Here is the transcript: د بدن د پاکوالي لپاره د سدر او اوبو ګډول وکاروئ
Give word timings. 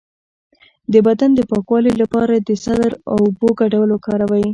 د 0.93 0.95
بدن 1.07 1.29
د 1.35 1.39
پاکوالي 1.49 1.93
لپاره 2.01 2.35
د 2.37 2.49
سدر 2.63 2.91
او 3.11 3.17
اوبو 3.27 3.47
ګډول 3.59 3.89
وکاروئ 3.91 4.45